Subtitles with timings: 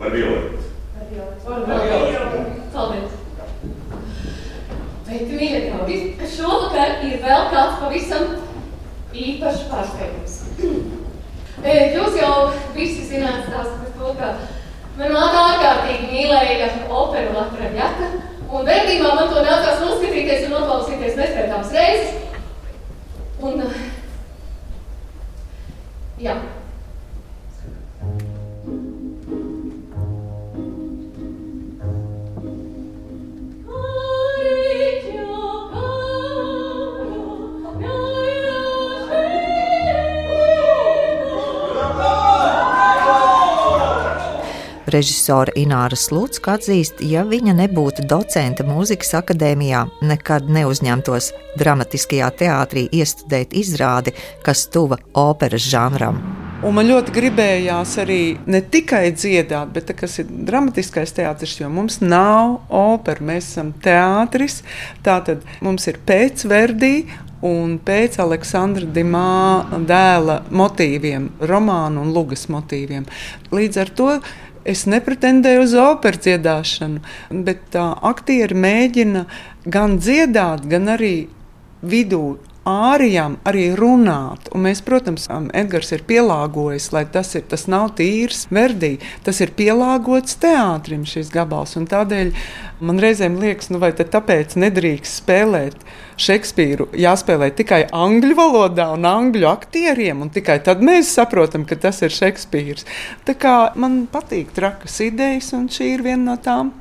[0.00, 0.58] Par violetu.
[1.44, 2.44] Par violetu.
[2.72, 3.16] Paldies.
[5.04, 5.98] Bet, mīļie draugi,
[6.36, 8.24] šovakar ir vēl kāds pavisam
[9.12, 10.38] īpašs pārsteigums.
[11.96, 12.34] Jūs jau
[12.78, 14.30] visi zināt stāstu par to, ka
[14.96, 17.90] man māte ārkārtīgi mīlēja operu Latvijā.
[18.48, 22.16] Un bērnībā man to nācās noskatīties un noklausīties neskaitāmas reizes.
[23.40, 23.79] Un, jā,
[44.90, 51.30] Režisora Ināra Slutska atzīst, ja viņa nebūtu docente mūzikas akadēmijā, nekad neuzņemtos
[51.60, 54.14] dramatiskajā teātrī iestudēt izrādi,
[54.46, 56.18] kas tuva operas žanram.
[56.60, 62.02] Un man ļoti gribējās arī ne tikai dziedāt, bet tas ir dramatiskais teātris, jo mums
[62.02, 63.24] nav opera.
[63.30, 64.58] Mēs esam teātris.
[65.06, 67.06] Tātad mums ir pēc Verdī
[67.46, 73.08] un pēc Aleksandra Dimā dēla motīviem, romānu un lugas motīviem.
[73.56, 74.10] Līdz ar to
[74.68, 77.00] Es nepretendēju uz operas dziedāšanu,
[77.46, 79.24] bet tā aktieri mēģina
[79.64, 81.14] gan dziedāt, gan arī
[81.80, 84.50] vidū ārijām arī runāt.
[84.54, 89.54] Un mēs, protams, Edgars ir pielāgojis, lai tas, ir, tas nav tīrs verdī, tas ir
[89.56, 91.76] pielāgots teātrim šis gabals.
[91.90, 92.32] Tādēļ
[92.84, 95.84] man reizēm liekas, nu vai tāpēc nedrīkst spēlēt
[96.20, 102.02] Šekspīru, jāspēlē tikai angļu valodā un angļu aktieriem, un tikai tad mēs saprotam, ka tas
[102.04, 102.84] ir Šekspīrs.
[103.24, 106.74] Tā kā man patīk trakas idejas, un šī ir viena no tām.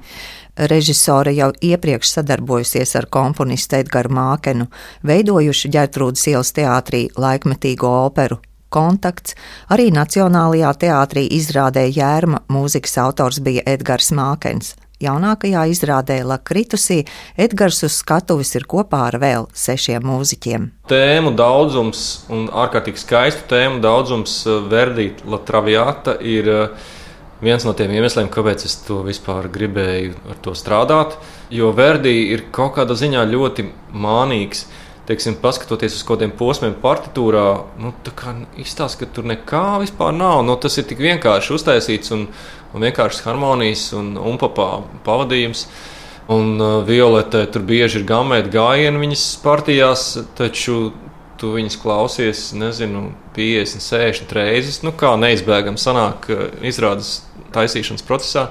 [0.59, 4.65] Režisore jau iepriekš sadarbojusies ar komponistu Edgars Mākenu,
[5.07, 8.41] veidojuši ģērtrūdas ielas teātrī laikmetīgo operu.
[8.67, 9.37] Kontakts
[9.71, 14.75] arī Nacionālajā teātrī izrādē Jērma mūzikas autors bija Edgars Mākens.
[14.99, 17.05] Jaunākajā izrādē Lakritusī
[17.39, 20.69] Edgars uz skatuves ir kopā ar vēl sešiem mūziķiem.
[20.91, 26.89] Tēmu daudzums un ārkārtīgi skaistu tēmu daudzums eh, Verdīt Latraviata ir uh,
[27.41, 31.17] viens no tiem iemesliem, kāpēc es to vispār gribēju ar to strādāt.
[31.53, 34.67] Jo Verdi ir kaut kādā ziņā ļoti mānīgs.
[35.09, 37.45] Teiksim, paskatoties uz kaut kādiem posmiem partitūrā,
[37.81, 37.95] nu,
[38.61, 40.43] izstāsta, ka tur nekā vispār nav.
[40.45, 42.27] Nu, tas ir tik vienkārši uztaisīts un,
[42.75, 45.65] un vienkāršs harmonijas un umpapā pavadījums.
[46.29, 50.03] Un uh, Violetē tur bieži ir gamēta gājieni viņas partijās,
[50.37, 50.91] taču
[51.39, 54.81] tu viņus klausies, nezinu, 50, 60 reizes.
[54.85, 56.27] Nu, kā neizbēgami sanāk
[56.65, 57.19] izrādes
[57.55, 58.49] taisīšanas procesā.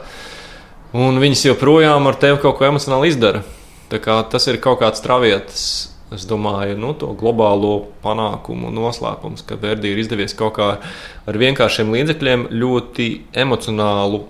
[0.96, 3.44] Un viņas joprojām ar tevi kaut ko emocionāli izdara.
[3.92, 5.68] Tas ir kaut kāds travietis.
[6.08, 10.68] Es domāju, nu, to globālo panākumu noslēpums, ka Verdi ir izdevies kaut kā
[11.28, 13.08] ar vienkāršiem līdzekļiem ļoti
[13.44, 14.22] emocionālu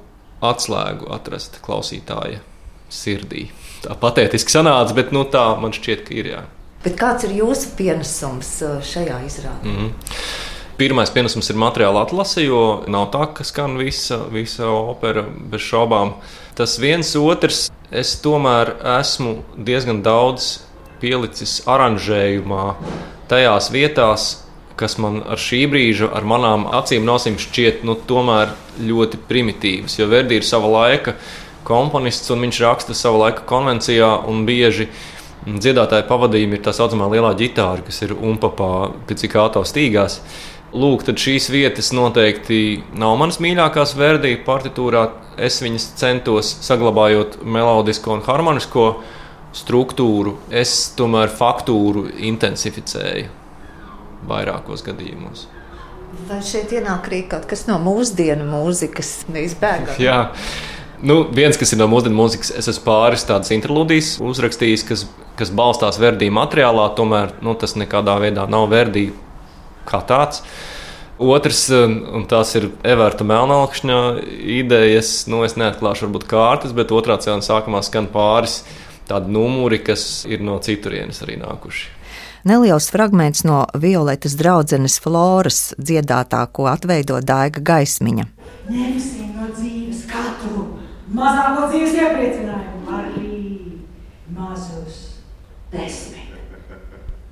[0.42, 2.42] atslēgu atrast klausītāja
[2.90, 3.46] sirdī.
[3.84, 6.42] Tā patētiski sanāca, bet nu, tā man šķiet, ka ir jā.
[6.88, 9.60] Bet kāds ir jūsu pienesums uh, šajā izrādē?
[9.69, 9.91] Mm -hmm.
[10.78, 16.12] Pirmais pienesums ir materiāla atlase, jo nav tā, ka skan visa, visa opera bez šaubām.
[16.54, 20.60] Tas viens otrs, es tomēr esmu diezgan daudz
[21.00, 22.75] pielicis aranžējumā,
[23.28, 24.44] tajās vietās,
[24.76, 27.97] kas man ar šī brīža, ar manām acīm nosim šķiet nu,
[28.81, 29.99] ļoti primitīvas.
[29.99, 31.15] Jo Verdi ir sava laika
[31.65, 35.17] komponists un viņš raksta sava laika konvencijā un bieži vien
[35.56, 40.20] Dziedātāja pavadījumi ir tā saucamā lielā ģitāra, kas ir umpapā, picikāto stīgās.
[40.76, 45.06] Lūk, tad šīs vietas noteikti nav manas mīļākās verdīja partitūrā.
[45.41, 48.88] Es viņas centos saglabājot melodisko un harmonisko
[49.56, 50.37] struktūru.
[50.53, 53.31] Es tomēr faktūru intensificēju
[54.28, 55.47] vairākos gadījumos.
[56.28, 59.97] Vai šeit ienāk arī kaut kas no mūsdienu mūzikas neizbēgami?
[60.03, 60.26] Jā.
[60.98, 65.04] Nu, viens, kas ir no mūsdienu mūzikas, es esmu pāris tādas interlūdijas uzrakstījis, kas,
[65.38, 69.08] kas balstās verdī materiālā, tomēr nu, tas nekādā veidā nav verdī
[69.87, 70.42] kā tāds.
[71.19, 74.00] Otrs, un tās ir Everta Melnākšņa
[74.58, 78.61] idejas, nu, es neatklāšu varbūt kārtas, bet otrā cēlā sākumā skan pāris
[79.08, 81.94] tādi numuri, kas ir no citurienes arī nākuši.
[82.46, 88.28] Neliels fragments no Violetas draudzenes Floras dziedātā, ko atveido Daiga Gaismiņa.
[88.70, 89.27] Ņemsim
[91.19, 93.32] mazāko dzīves iepriecinājumu, arī
[94.37, 94.94] mazus
[95.73, 96.29] desmit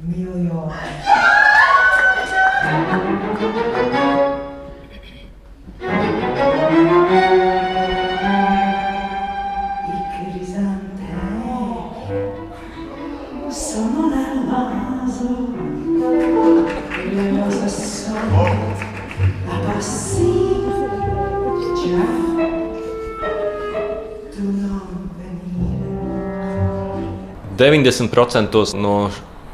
[0.00, 0.74] miljonus.
[27.56, 28.96] 90% no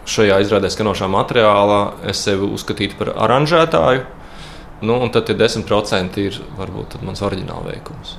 [0.08, 4.02] šajā izrādē skanošā materiālā es sevi uzskatītu par aranžētāju.
[4.82, 8.16] Nu, un tad 10% ir varbūt mans oriģināla veikums.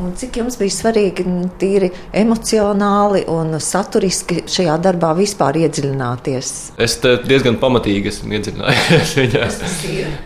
[0.00, 1.22] Un cik jums bija svarīgi
[1.60, 1.86] tīri
[2.18, 6.50] emocionāli un saturiski šajā darbā vispār iedziļināties?
[6.82, 9.44] Es diezgan pamatīgi esmu iedziļinājies viņā.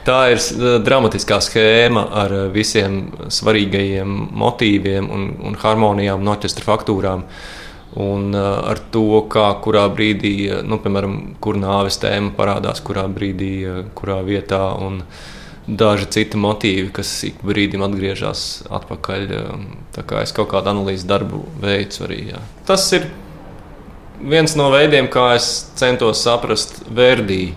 [0.06, 0.40] Tā ir
[0.86, 7.26] dramatiskā schēma ar visiem svarīgajiem motīviem un, un harmonijām, noķestra faktūrām.
[7.98, 13.52] Un ar to, kā kurā brīdī, nu, piemēram, kur nāves tēma parādās, kurā brīdī,
[13.98, 14.62] kurā vietā.
[14.86, 15.02] Un,
[15.68, 19.24] daži citi motīvi, kas ik brīdim atgriežas atpakaļ.
[19.36, 19.64] Um,
[19.94, 22.20] tā kā es kaut kādu analīzes darbu veicu arī.
[22.32, 22.42] Jā.
[22.68, 23.08] Tas ir
[24.18, 27.52] viens no veidiem, kā es centos saprast Verdī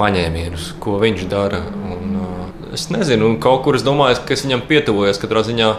[0.00, 1.60] paņēmienus, ko viņš dara.
[1.92, 5.70] Un, uh, es nezinu, kaut kur es domāju, ka es viņam pietuvojos katrā ziņā.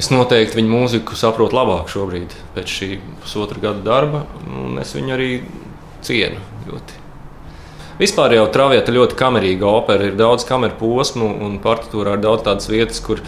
[0.00, 2.88] Es noteikti viņu mūziku saprotu labāk šobrīd, pēc šī
[3.22, 5.28] pusotra gada darba, un es viņu arī
[6.02, 7.00] cienu ļoti.
[8.00, 12.66] Vispār jau travieta ļoti kamerīga opera, ir daudz kameru posmu un partitūrā ir daudz tādas
[12.66, 13.22] vietas, kur,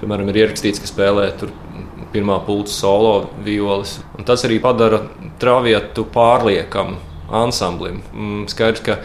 [0.00, 1.52] piemēram, ir ierakstīts, ka spēlē tur
[2.14, 3.12] pirmā pulca solo
[3.44, 3.98] violas.
[4.16, 5.02] Un tas arī padara
[5.42, 6.96] travietu pārliekamu
[7.42, 8.00] ansamblim.
[8.14, 8.98] Mm, skaidrs, ka,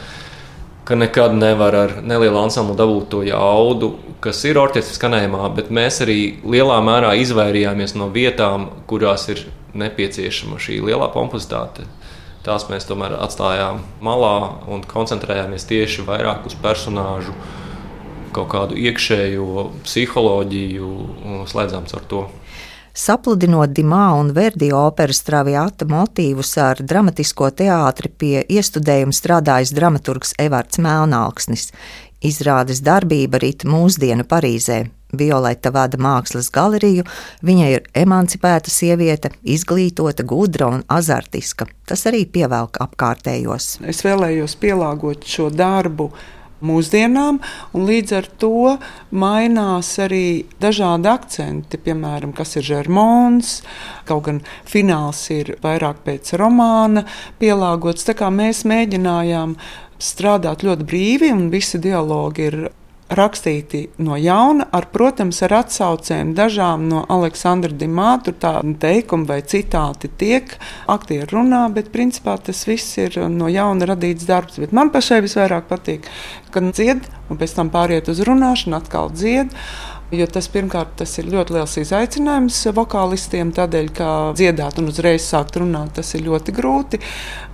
[0.86, 3.94] ka nekad nevar ar nelielu ansamblu dabūt to jaudu,
[4.24, 9.46] kas ir orķestra skanējumā, bet mēs arī lielā mērā izvairījāmies no vietām, kurās ir
[9.78, 11.86] nepieciešama šī lielā pompozitāte.
[12.42, 14.36] Tās mēs tomēr atstājām malā
[14.74, 17.36] un koncentrējāmies tieši vairāk uz personāžu,
[18.34, 20.92] kaut kādu iekšējo psiholoģiju
[21.28, 22.24] un slēdzām ar to.
[22.94, 30.82] Sapludinot Dimā un Verdi operas traviata motīvus ar dramatisko teātri pie iestudējuma strādājis dramaturgs Evarts
[30.84, 31.70] Melnāksnis.
[32.22, 34.84] Izrādes darbība rit mūsdienu Parīzē.
[35.16, 37.06] Violeta vada mākslas galeriju,
[37.44, 41.68] viņa ir emancipēta sieviete, izglītota, gudra un azartiska.
[41.88, 43.78] Tas arī pievelk apkārtējos.
[43.88, 46.12] Es vēlējos pielāgot šo darbu
[46.66, 47.40] mūsdienām,
[47.76, 48.76] un līdz ar to
[49.12, 53.60] mainās arī dažādi akcenti, piemēram, kas ir žermons,
[54.10, 57.06] kaut gan fināls ir vairāk pēc romāna
[57.42, 58.08] pielāgots.
[58.08, 59.58] Tā kā mēs mēģinājām
[60.02, 62.62] strādāt ļoti brīvi, un visi dialogi ir
[63.12, 70.10] rakstīti no jauna, ar, protams, ar atsaucēm dažām no Aleksandra Dimātu, tādu teikumu vai citāti
[70.22, 70.56] tiek
[70.92, 74.62] aktieri runā, bet principā tas viss ir no jauna radīts darbs.
[74.64, 76.08] Bet man pašai visvairāk patīk,
[76.56, 79.52] kad dzied un pēc tam pāriet uz runāšanu, atkal dzied.
[80.12, 85.56] Jo tas pirmkārt tas ir ļoti liels izaicinājums vokālistiem, tādēļ, ka dziedāt un uzreiz sākt
[85.62, 87.00] runāt, tas ir ļoti grūti.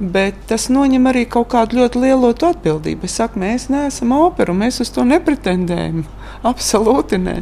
[0.01, 3.05] Bet tas noņem arī kaut kādu ļoti lielu atbildību.
[3.05, 6.01] Es saku, mēs neesam opera, mēs uz to nepretendējam.
[6.49, 7.37] Absolūti ne.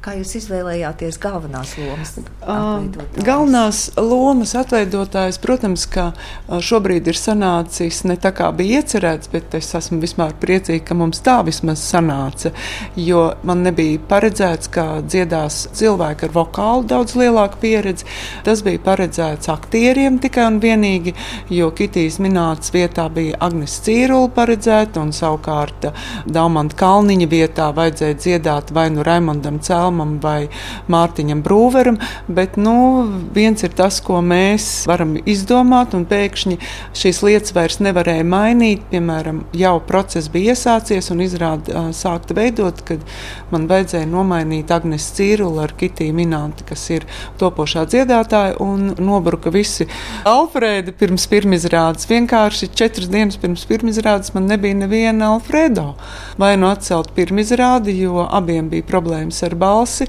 [0.00, 2.14] Kā jūs izvēlējāties galvenās lomas?
[2.40, 3.24] Atveidotājs?
[3.26, 6.06] Galvenās lomas atveidotājs, protams, ka
[6.48, 11.20] šobrīd ir sanācis ne tā kā bija iecerēts, bet es esmu vispār priecīga, ka mums
[11.26, 12.54] tā vismaz sanāca.
[12.96, 18.08] Jo man nebija paredzēts, ka dziedās cilvēki ar vokālu daudz lielāku pieredzi.
[18.48, 21.12] Tas bija paredzēts aktieriem tikai un vienīgi,
[21.52, 25.90] jo Kitijas minētas vietā bija Agnes Cīrula paredzēta un savukārt
[26.24, 30.46] Daumanta Kalniņa vietā vajadzēja dziedāt vai nu Raimondam Cēlnam Kalmam vai
[30.90, 31.96] Mārtiņam Brūveram,
[32.30, 33.02] bet nu,
[33.34, 36.58] viens ir tas, ko mēs varam izdomāt, un pēkšņi
[36.94, 38.84] šīs lietas vairs nevarēja mainīt.
[38.92, 43.02] Piemēram, jau process bija iesācies un izrāda sākta veidot, kad
[43.50, 47.08] man vajadzēja nomainīt Agnes Cīrulu ar Kitiju Minanti, kas ir
[47.42, 49.88] topošā dziedātāja, un nobruka visi
[50.28, 52.06] Alfrēdi pirms pirmizrādes.
[52.10, 55.96] Vienkārši četras dienas pirms pirmizrādes man nebija neviena Alfredo.
[56.38, 60.08] Vai nu atcelt pirmizrādi, jo abiem bija problēmas ar balvu balsi.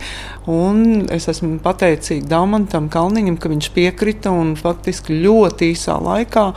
[1.12, 6.52] Es esmu pateicīga Daumantam Kalniņam, ka viņš piekrita un faktiski ļoti īsā laikā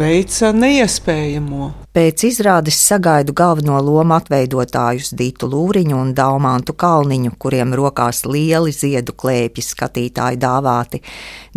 [0.00, 1.70] veica neiespējamo.
[1.90, 9.12] Pēc izrādes sagaidu galveno lomu atveidotājus Dītu Lūriņu un Daumantu Kalniņu, kuriem rokās lieli ziedu
[9.18, 11.02] klēpji skatītāji dāvāti.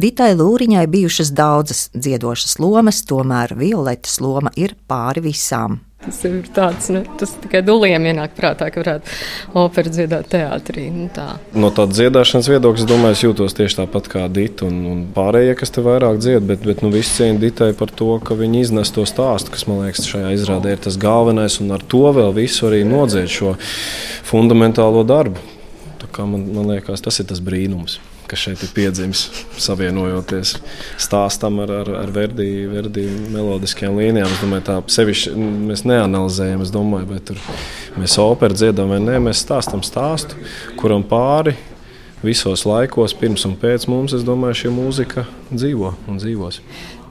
[0.01, 5.79] Dītai Lūriņai bijušas daudzas dziedošas lomas, tomēr Violetas loma ir pāri visām.
[6.03, 9.13] Tas ir tāds, nu, tas tikai duliem ienāk prātā, ka varētu
[9.61, 10.89] operu dziedāt teātrī.
[10.91, 11.27] Nu, tā.
[11.55, 15.71] No tādas dziedāšanas viedokļa, domāju, es jūtos tieši tāpat kā Dita un, un pārējie, kas
[15.71, 19.07] te vairāk dzied, bet, bet nu, viss cieņa Ditai par to, ka viņi iznes to
[19.07, 22.83] stāstu, kas man liekas šajā izrādē ir tas galvenais, un ar to vēl visu arī
[22.87, 23.55] nodzied šo
[24.27, 25.39] fundamentālo darbu.
[26.03, 28.01] Tā kā man, man liekas, tas ir tas brīnums
[28.33, 29.27] kas šeit ir piedzimis,
[29.61, 30.55] savienojoties
[31.01, 34.31] stāstam ar, ar, ar Verdi, Verdi melodiskajām līnijām.
[34.33, 35.35] Es domāju, tā sevišķi
[35.69, 37.37] mēs neanalizējam, es domāju, vai tur
[38.01, 40.39] mēs operu dziedam vai nē, mēs stāstam stāstu,
[40.81, 41.53] kuram pāri
[42.23, 46.61] visos laikos, pirms un pēc mums, es domāju, šī mūzika dzīvo un dzīvos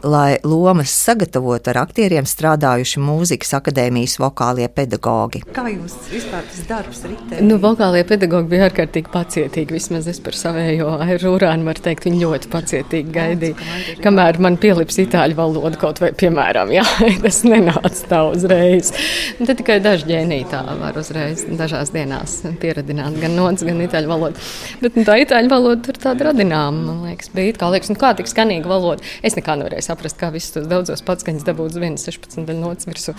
[0.03, 5.43] lai lomas sagatavotu ar aktieriem strādājuši mūzikas akadēmijas vokālie pedagogi.
[5.55, 7.41] Kā jums vispār tas darbs ritē?
[7.45, 9.77] Nu, vokālie pedagogi bija ārkārtīgi pacietīgi.
[9.79, 13.69] Vismaz es par savējo airūrānu varu teikt, viņi ļoti pacietīgi gaidīja.
[14.03, 16.87] Kamēr man pielips itāļu valoda kaut vai, piemēram, jā,
[17.25, 18.93] tas nenāca tā uzreiz.
[19.39, 24.11] Un tad tikai daži ģēniji tā var uzreiz dažās dienās pieradināt gan nots, gan itāļu
[24.11, 24.47] valodu.
[24.83, 27.57] Bet nu, tā itāļu valoda tur tāda radināma, man liekas, bija.
[27.63, 29.05] Kā liekas, nu kā tik skanīga valoda?
[29.23, 32.89] Es nekā nevarēju saprast, kā visus tos daudzos patskaņas dabūt uz vienas 16 daļu nots
[32.89, 33.15] virsū.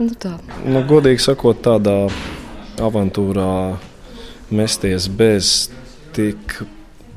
[0.00, 0.36] Nu, tā.
[0.66, 2.08] nu, godīgi sakot, tādā
[2.82, 3.78] avantūrā
[4.54, 5.70] mesties bez
[6.14, 6.58] tik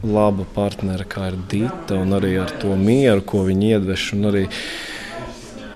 [0.06, 4.12] laba partnera kā ir Dita, un arī ar to mieru, ko viņa iedveš.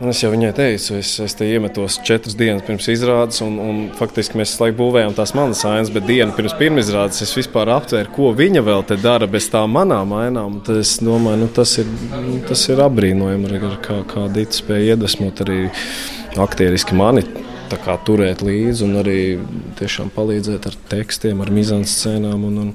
[0.01, 3.81] Un es jau viņai teicu, es, es te iemetos četras dienas pirms izrādes, un, un
[3.99, 8.31] faktiski mēs laiku būvējām tās manas ainas, bet dienu pirms pirmizrādes es vispār aptvēru, ko
[8.33, 10.57] viņa vēl te dara bez tām manām ainām.
[10.65, 15.45] Tad es domāju, nu, tas, ir, nu, tas ir apbrīnojami, kā, kā Dita spēja iedvesmot
[15.45, 15.61] arī
[16.41, 17.27] aktieriski mani
[17.79, 19.19] kā, turēt līdzi un arī
[20.15, 22.47] palīdzēt ar tekstiem, ar mizanscēnām.
[22.49, 22.73] Un, un,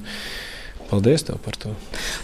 [0.90, 1.73] Paldies tev par to.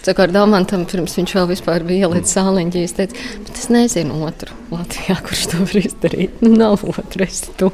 [0.06, 4.54] Sakārt Dalmantam, pirms viņš vēl vispār bija ielicis sāliņģī, es teicu, bet es nezinu otru
[4.72, 6.38] Latvijā, kurš to var izdarīt.
[6.44, 7.72] Nu, nav otru, es tu.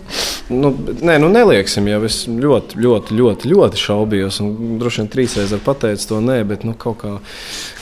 [0.49, 5.52] Nu, nē, nu nelieksim, jau es ļoti, ļoti, ļoti, ļoti šaubījos, un droši vien trīsreiz
[5.54, 7.12] ar pateicu to nē, bet nu, kaut, kā,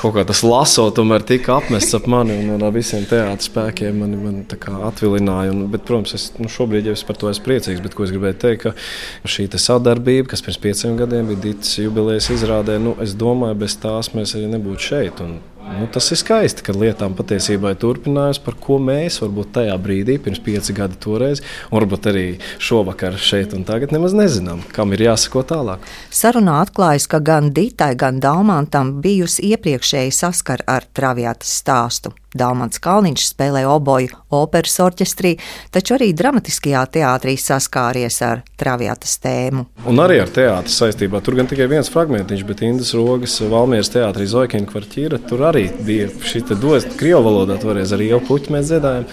[0.01, 4.21] kaut kā tas laso tomēr tika apmests ap mani un ar visiem teātris spēkiem mani,
[4.21, 4.45] mani
[4.91, 5.55] atvilināja.
[5.55, 8.13] Un, bet, protams, es nu, šobrīd jau es par to esmu priecīgs, bet ko es
[8.15, 13.15] gribēju teikt, ka šī sadarbība, kas pirms pieciem gadiem bija Dītas jubilejas izrādē, nu, es
[13.19, 15.23] domāju, bez tās mēs arī nebūtu šeit.
[15.25, 15.39] Un,
[15.79, 20.19] nu, tas ir skaisti, ka lietām patiesībā ir turpinājums, par ko mēs varbūt tajā brīdī,
[20.23, 22.27] pirms pieci gadi toreiz, un varbūt arī
[22.63, 25.89] šovakar šeit un tagad nemaz nezinām, kam ir jāsako tālāk.
[26.11, 32.15] Sarunā atklājas, ka gan Dītai, gan Daumantam bijusi iepriekšēji saskara ar traviātas stāstu.
[32.37, 35.37] Dāmans Kalniņš spēlē oboju operas orķestrī,
[35.73, 39.65] taču arī dramatiskajā teātrī saskāries ar traviātas tēmu.
[39.89, 41.23] Un arī ar teātri saistībā.
[41.25, 45.21] Tur gan tikai viens fragmentiņš, bet Indas Rogas Valmieras teātrī Zoikina kvartīra.
[45.31, 45.56] Tur arī
[45.87, 49.09] bija šī doza Krievu valodā, toreiz arī jau puķi mēs dziedājām.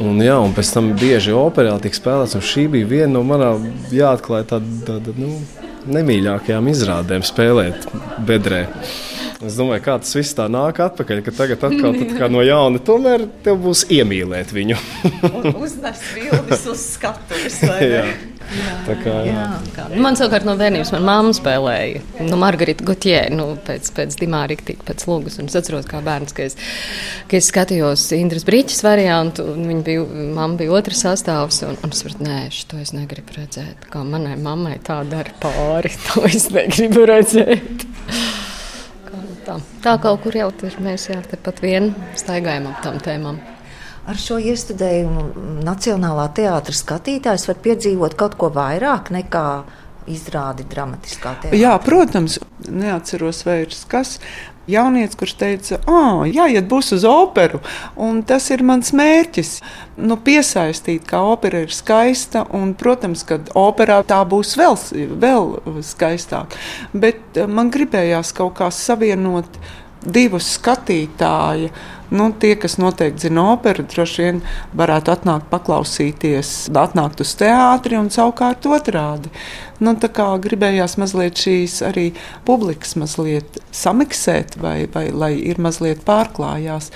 [0.00, 3.66] Un, jā, un pēc tam bieži operā tika spēlēts, un šī bija viena no manām
[3.92, 5.34] jāatklāj tāda, tāda nu,
[5.90, 7.88] nemīļākajām izrādēm spēlēt
[8.28, 8.66] bedrē.
[9.40, 13.24] Es domāju, kā tas viss tā nāk atpakaļ, ka tagad atkal tā no jauna tomēr
[13.44, 14.76] tev būs iemīlēt viņu.
[15.54, 17.62] Uznest bildes uz skatuves.
[18.86, 19.44] Tā kā, jā.
[19.76, 22.00] Jā, man savukārt no bērnības manā mamma spēlēja.
[22.26, 25.38] Nu, Margarita Gutjē, nu, pēc, pēc Dimāra Riktīka, pēc lūgas.
[25.42, 26.56] Un es atceros, kā bērns, ka es,
[27.30, 30.06] ka es skatījos Indras Brīķis variantu, un viņa bija,
[30.38, 33.86] mamma bija otrs sastāvs, un, un es sapratu, nē, šo es negribu redzēt.
[33.92, 37.86] Kā manai mammai tā dara pāri, to es negribu redzēt.
[39.46, 43.40] Tā, tā kaut kur jau tur mēs jā, tepat vien staigājam ap tām tēmām.
[44.08, 45.26] Ar šo iestudējumu
[45.66, 49.46] Nacionālā teātris skatītājs var piedzīvot kaut ko vairāk nekā
[50.10, 51.60] izrādi dramatiskā teātrī.
[51.60, 52.38] Jā, protams,
[52.68, 54.18] neatceros vairs, kas.
[54.70, 57.58] Jaunietis, kurš teica, ah, jāiet būs uz operu,
[57.98, 59.56] un tas ir mans mērķis.
[59.98, 64.78] Nu, piesaistīt, kā opera ir skaista, un, protams, ka operā tā būs vēl,
[65.24, 66.54] vēl skaistāk.
[66.92, 69.58] Bet man gribējās kaut kā savienot
[70.06, 74.40] divus skatītājus Nu, tie, kas noteikti zina operu, droši vien
[74.74, 79.30] varētu atnākt paklausīties, atnākt uz teātri un savukārt otrādi.
[79.78, 82.08] Nu, gribējās mazliet šīs arī
[82.48, 86.90] publikas mazliet samiksēt, vai, vai lai ir mazliet pārklājās.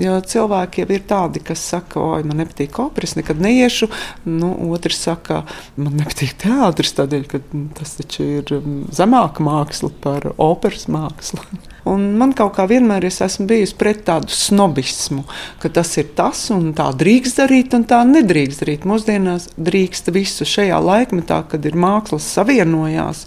[0.00, 3.90] Jo cilvēki jau ir tādi, kas saka, oi, man nepatīk opera, es nekad neiešu.
[4.24, 5.44] Nu, otrs saka,
[5.76, 7.44] man nepatīk teātris, tādēļ, ka
[7.76, 8.56] tas taču ir
[8.96, 11.44] zemāka māksla par operas mākslu.
[11.84, 15.26] Un man kaut kā vienmēr es esmu bijusi pret tādu snobismu,
[15.60, 18.86] ka tas ir tas un tā drīkst darīt, un tā nedrīkst darīt.
[18.88, 23.26] Mūsdienās drīkst visu šajā laikmetā, kad ir mākslas savienojās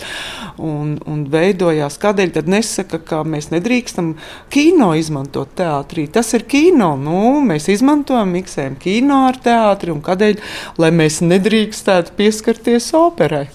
[0.57, 1.99] un, un veidojās.
[2.01, 4.15] Kādēļ tad nesaka, ka mēs nedrīkstam
[4.53, 6.07] kino izmantot teātrī?
[6.09, 6.95] Tas ir kino.
[6.97, 10.41] Nu, mēs izmantojam, miksējam kino ar teātri, un kādēļ
[10.97, 13.45] mēs nedrīkstētu pieskarties operai?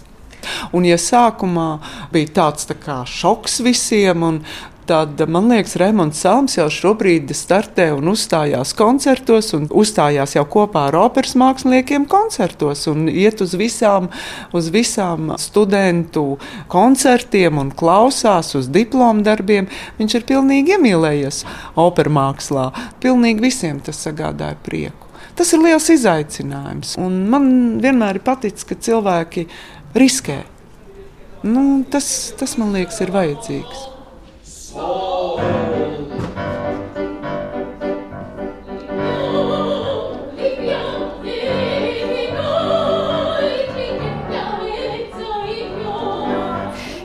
[0.75, 1.69] Un, ja sākumā
[2.13, 4.41] bija tāds tā kā šoks visiem, un
[4.87, 10.89] Tad, man liekas, Rēmons Salms jau šobrīd startē un uzstājās koncertos, un uzstājās jau kopā
[10.89, 14.09] ar operas māksliniekiem koncertos, un iet uz visām,
[14.51, 16.25] uz visām studentu
[16.73, 19.71] koncertiem un klausās uz diplomu darbiem.
[20.01, 21.45] Viņš ir pilnīgi iemīlējies
[21.79, 22.69] operas mākslā.
[23.03, 25.13] Pilnīgi visiem tas sagādāja prieku.
[25.39, 29.47] Tas ir liels izaicinājums, un man vienmēr ir paticis, ka cilvēki
[29.97, 30.43] riskē
[31.43, 33.92] Nu, tas, tas man liekas, ir vajadzīgs.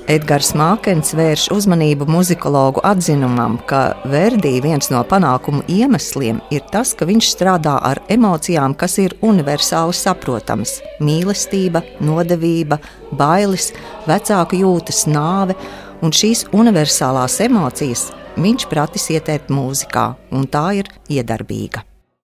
[0.07, 7.03] Edgars Mākens vērš uzmanību muzikologu atzinumam, ka Verdī viens no panākumu iemesliem ir tas, ka
[7.09, 12.79] viņš strādā ar emocijām, kas ir universāli saprotamas- mīlestība, nodevība,
[13.11, 13.73] bailes,
[14.07, 15.59] vecāku jūtas, nāve,
[16.01, 21.83] un šīs universālās emocijas viņš pratis ieteikt mūzikā, un tā ir iedarbīga.